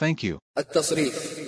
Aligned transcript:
Thank 0.00 0.24
you. 0.24 0.38
التصريف. 0.58 1.38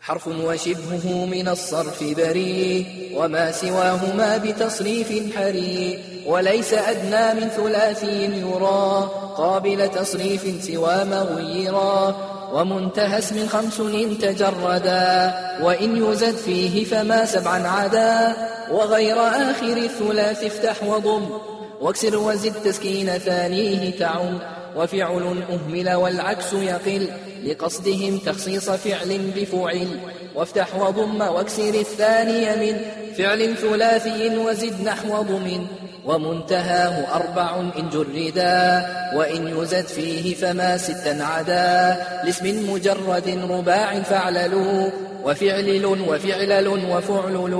حرف 0.00 0.28
وشبهه 0.28 1.26
من 1.26 1.48
الصرف 1.48 2.04
بريء 2.04 3.12
وما 3.16 3.52
سواهما 3.52 4.36
بتصريف 4.36 5.36
حري 5.36 6.04
وليس 6.26 6.74
أدنى 6.74 7.40
من 7.40 7.48
ثلاثي 7.48 8.24
يرى. 8.24 9.10
قابل 9.36 9.88
تصريف 9.88 10.64
سوى 10.64 11.04
مغيرا 11.04 12.16
ومنتهى 12.52 13.18
اسم 13.18 13.48
خمس 13.48 13.76
تجردا. 14.20 15.34
وإن 15.62 16.12
يزد 16.12 16.36
فيه 16.36 16.84
فما 16.84 17.24
سبعا 17.24 17.68
عدا. 17.68 18.36
وغير 18.70 19.20
آخر 19.20 19.76
الثلاث 19.76 20.44
افتح 20.44 20.82
وضم. 20.82 21.38
واكسر 21.80 22.16
وزد 22.16 22.52
تسكين 22.52 23.18
ثانية 23.18 23.98
تعم. 23.98 24.57
وفعل 24.76 25.42
أهمل 25.50 25.92
والعكس 25.92 26.52
يقل 26.52 27.08
لقصدهم 27.44 28.18
تخصيص 28.18 28.70
فعل 28.70 29.20
بفعل. 29.36 29.88
وافتح 30.34 30.76
وضم 30.76 31.20
واكسر 31.20 31.74
الثاني 31.74 32.72
من 32.72 32.80
فعل 33.18 33.56
ثلاثي 33.56 34.38
وزد 34.38 34.82
نحو 34.82 35.22
ضم 35.22 35.66
ومنتهاه 36.04 37.16
أربع 37.16 37.60
إن 37.60 37.90
جردا 37.90 38.86
وإن 39.14 39.58
يزد 39.58 39.86
فيه 39.86 40.34
فما 40.34 40.76
ستا 40.76 41.22
عدا. 41.22 41.96
لاسم 42.24 42.72
مجرد 42.72 43.46
رباع 43.50 44.02
فاعللوا. 44.02 45.07
وفعلل 45.28 45.86
وفعلل 45.86 46.68
وفعلل 46.68 47.54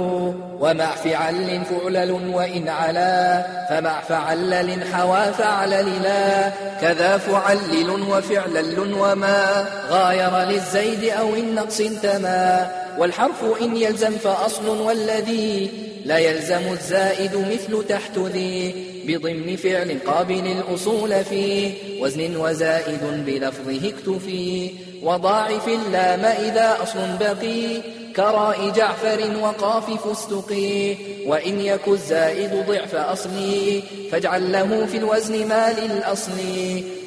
ومع 0.60 0.90
فعل 0.90 1.64
فعلل 1.64 2.10
وإن 2.34 2.68
علا. 2.68 3.46
فمع 3.70 4.00
فعلل 4.00 4.84
حوى 4.94 5.32
فعلل 5.38 6.02
لا 6.02 6.48
كذا 6.80 7.18
فعلل 7.18 7.90
وفعلل 7.90 8.94
وما. 9.00 9.64
غاير 9.90 10.50
للزيد 10.50 11.04
أو 11.04 11.34
النقص 11.34 11.80
انتما. 11.80 12.70
والحرف 12.98 13.44
إن 13.62 13.76
يلزم 13.76 14.10
فأصل 14.10 14.68
والذي 14.68 15.87
لا 16.08 16.18
يلزم 16.18 16.72
الزائد 16.72 17.36
مثل 17.36 17.86
تحت 17.88 18.18
ذي 18.18 18.74
بضمن 19.06 19.56
فعل 19.56 19.98
قابل 20.06 20.46
الأصول 20.46 21.24
في 21.24 21.72
وزن 22.00 22.36
وزائد 22.36 23.00
بلفظه 23.26 23.88
اكتفي 23.88 24.70
وضاعف 25.02 25.68
اللام 25.68 26.24
إذا 26.24 26.78
أصل 26.82 26.98
بقي 27.20 27.80
كراء 28.16 28.70
جعفر 28.70 29.36
وقاف 29.42 30.08
فستقي 30.08 30.94
وإن 31.26 31.60
يك 31.60 31.88
الزائد 31.88 32.66
ضعف 32.68 32.94
أصلي 32.94 33.82
فاجعل 34.12 34.52
له 34.52 34.86
في 34.86 34.96
الوزن 34.96 35.48
ما 35.48 35.72
للأصل 35.72 36.32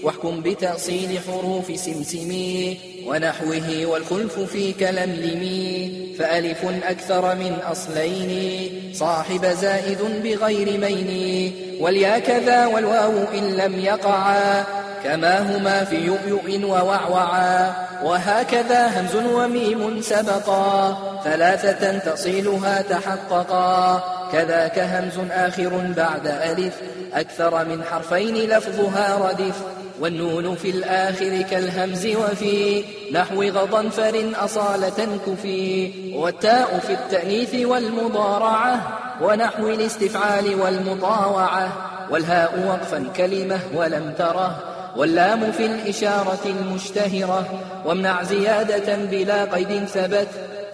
واحكم 0.03 0.41
بتأصيل 0.41 1.19
حروف 1.27 1.79
سمسمي 1.79 2.77
ونحوه 3.05 3.85
والخلف 3.85 4.39
في 4.39 4.73
كلملمي 4.73 5.91
فألف 6.19 6.65
أكثر 6.83 7.35
من 7.35 7.57
أصلين 7.71 8.71
صاحب 8.93 9.45
زائد 9.45 10.01
بغير 10.23 10.77
مين 10.77 11.53
واليا 11.79 12.19
كذا 12.19 12.65
والواو 12.67 13.23
إن 13.33 13.55
لم 13.57 13.79
يقعا 13.79 14.65
كما 15.03 15.57
هما 15.57 15.83
في 15.83 15.95
يؤيؤ 15.95 16.65
ووعوعا. 16.65 17.73
وهكذا 18.03 18.87
همز 18.87 19.15
وميم 19.33 20.01
سبقا. 20.01 20.97
ثلاثة 21.23 21.97
تصيلها 21.97 22.81
تحققا. 22.81 24.03
كذاك 24.31 24.79
همز 24.79 25.31
آخر 25.31 25.93
بعد 25.97 26.27
ألف. 26.27 26.73
أكثر 27.13 27.65
من 27.65 27.83
حرفين 27.83 28.35
لفظها 28.35 29.29
ردف. 29.29 29.55
والنون 29.99 30.55
في 30.55 30.69
الآخر 30.69 31.41
كالهمز 31.51 32.07
وفي. 32.07 32.83
نحو 33.13 33.43
غضنفر 33.43 34.31
أصالة 34.35 35.19
كفي 35.27 35.91
والتاء 36.15 36.79
في 36.87 36.93
التأنيث 36.93 37.55
والمضارعة. 37.55 38.97
ونحو 39.21 39.69
الاستفعال 39.69 40.61
والمطاوعة. 40.61 41.69
والهاء 42.09 42.67
وقفا 42.67 43.03
كلمة 43.15 43.59
ولم 43.75 44.13
تره. 44.17 44.70
واللام 44.95 45.51
في 45.51 45.65
الإشارة 45.65 46.45
المشتهرة 46.45 47.59
وامنع 47.85 48.23
زيادة 48.23 48.95
بلا 48.95 49.43
قيد 49.43 49.85
ثبت. 49.85 50.27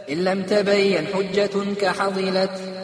إن 0.10 0.24
لم 0.24 0.44
تبين 0.44 1.08
حجة 1.08 1.76
كحضلت 1.82 2.77